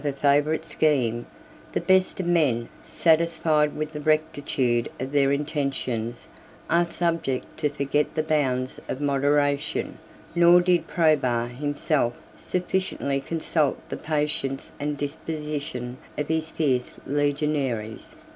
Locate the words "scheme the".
0.65-1.79